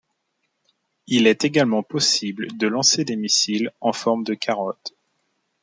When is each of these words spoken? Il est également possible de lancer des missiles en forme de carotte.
Il 1.05 1.27
est 1.27 1.45
également 1.45 1.83
possible 1.83 2.47
de 2.57 2.65
lancer 2.65 3.05
des 3.05 3.15
missiles 3.15 3.71
en 3.81 3.93
forme 3.93 4.23
de 4.23 4.33
carotte. 4.33 4.95